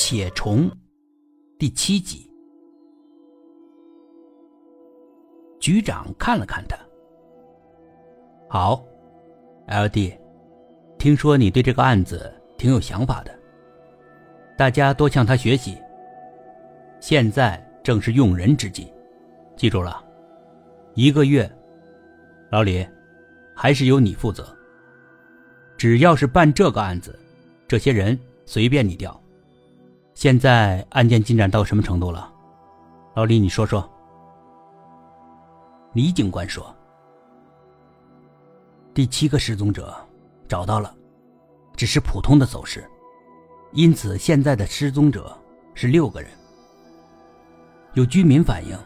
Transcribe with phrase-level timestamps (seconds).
[0.00, 0.70] 且虫
[1.58, 2.30] 第七集。
[5.58, 6.78] 局长看了看他，
[8.48, 8.86] 好
[9.66, 10.16] ，L D，
[11.00, 13.38] 听说你对这个案子挺有想法的，
[14.56, 15.76] 大家多向他学习。
[17.00, 18.92] 现在正是用人之际，
[19.56, 20.00] 记住了，
[20.94, 21.50] 一个月，
[22.52, 22.86] 老李，
[23.52, 24.46] 还是由你负责。
[25.76, 27.18] 只要是办这个案子，
[27.66, 29.20] 这些人随便你调。
[30.18, 32.28] 现在案件进展到什么程度了，
[33.14, 33.88] 老李，你说说。
[35.92, 36.74] 李警官说
[38.92, 39.94] ：“第七个失踪者
[40.48, 40.92] 找到了，
[41.76, 42.84] 只是普通的走失，
[43.70, 45.38] 因此现在的失踪者
[45.72, 46.28] 是六个人。
[47.92, 48.76] 有居民反映，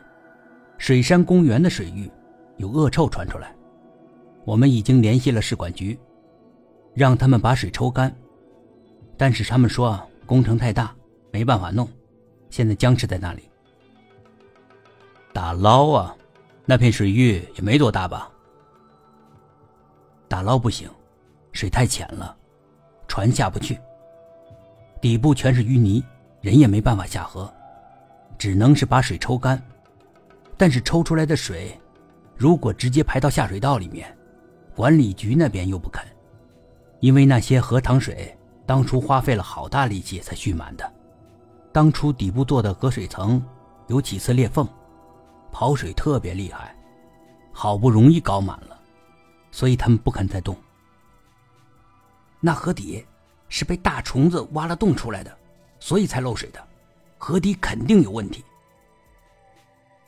[0.77, 2.11] 水山公园的水域
[2.59, 3.57] 有恶臭传出来，
[4.45, 5.99] 我们已经联系了市管局。”
[6.93, 8.15] 让他们把水抽干，
[9.17, 10.95] 但是他们说工程太大，
[11.33, 11.89] 没办法弄，
[12.51, 13.49] 现在僵持在那里。
[15.33, 16.15] 打捞啊，
[16.67, 18.31] 那片水域也没多大吧？
[20.29, 20.89] 打捞不行，
[21.53, 22.37] 水太浅了，
[23.09, 23.79] 船下不去，
[25.01, 26.05] 底部全是淤泥，
[26.43, 27.53] 人也没办法下河，
[28.37, 29.61] 只能是把水抽干。
[30.59, 31.77] 但是抽出来的水，
[32.37, 34.15] 如果直接排到下水道里面，
[34.77, 36.05] 管理局那边又不肯。
[37.01, 40.93] 因为那些荷塘水当初花费了好大力气才蓄满的，
[41.73, 43.43] 当初底部做的隔水层
[43.87, 44.69] 有几次裂缝，
[45.51, 46.77] 跑水特别厉害，
[47.51, 48.79] 好不容易搞满了，
[49.51, 50.55] 所以他们不肯再动。
[52.41, 53.07] 那河底
[53.49, 55.35] 是被大虫子挖了洞出来的，
[55.81, 56.63] 所以才漏水的，
[57.17, 58.45] 河底肯定有问题。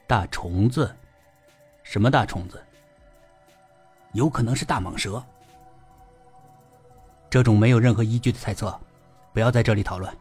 [0.06, 0.94] 大虫子，
[1.82, 2.62] 什么大虫子？
[4.12, 5.24] 有可能是大蟒蛇。
[7.30, 8.78] 这种没有任何依据的猜测，
[9.32, 10.14] 不要在这里讨论。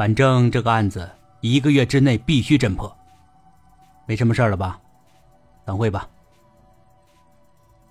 [0.00, 1.06] 反正这个案子
[1.42, 2.90] 一个月之内必须侦破。
[4.06, 4.80] 没什么事了吧？
[5.66, 6.08] 散会吧。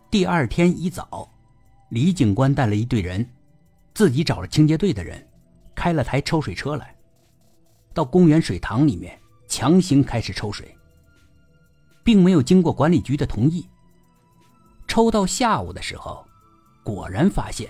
[0.09, 1.29] 第二天一早，
[1.89, 3.23] 李警官带了一队人，
[3.93, 5.23] 自己找了清洁队的人，
[5.75, 6.95] 开了台抽水车来，
[7.93, 9.15] 到公园水塘里面
[9.47, 10.75] 强行开始抽水，
[12.03, 13.69] 并没有经过管理局的同意。
[14.87, 16.25] 抽到下午的时候。
[16.83, 17.69] 果然发现，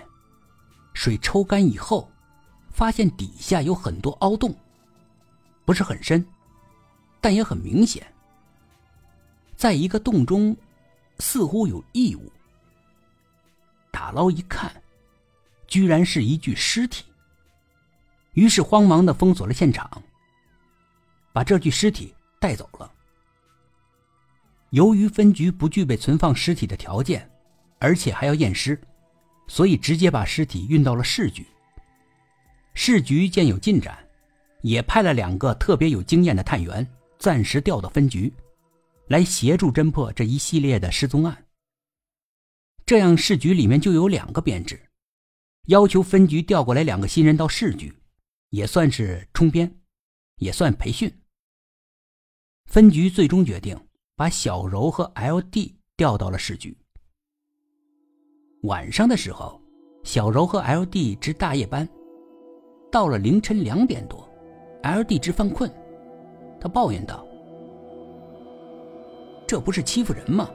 [0.93, 2.09] 水抽干以后，
[2.71, 4.55] 发现底下有很多凹洞，
[5.65, 6.25] 不是很深，
[7.19, 8.05] 但也很明显。
[9.55, 10.55] 在一个洞中，
[11.19, 12.31] 似乎有异物。
[13.91, 14.71] 打捞一看，
[15.67, 17.05] 居然是一具尸体。
[18.33, 19.89] 于是慌忙的封锁了现场，
[21.33, 22.89] 把这具尸体带走了。
[24.69, 27.29] 由于分局不具备存放尸体的条件，
[27.79, 28.79] 而且还要验尸。
[29.47, 31.43] 所以直接把尸体运到了市局。
[32.81, 34.07] 市局见有进展，
[34.61, 36.87] 也派了两个特别有经验的探员，
[37.19, 38.33] 暂时调到分局，
[39.09, 41.45] 来协助侦破这一系列的失踪案。
[42.85, 44.79] 这样市局里面就有两个编制，
[45.67, 47.93] 要求分局调过来两个新人到市局，
[48.51, 49.69] 也算是充编，
[50.37, 51.13] 也算培训。
[52.67, 53.77] 分局最终决定
[54.15, 56.77] 把小柔和 L D 调到了市局。
[58.61, 59.61] 晚上的时候，
[60.05, 61.85] 小柔和 L D 值大夜班，
[62.91, 64.27] 到了凌晨两点多
[64.81, 65.69] ，L D 直犯困，
[66.59, 67.25] 他抱怨道
[69.45, 70.49] ：“这不是欺负人吗？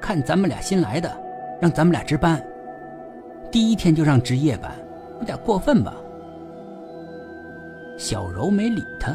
[0.00, 1.14] 看咱们俩新来的，
[1.60, 2.42] 让咱们俩值班，
[3.50, 4.72] 第一天就让值夜班，
[5.20, 5.94] 有点过分吧？”
[7.98, 9.14] 小柔没理他。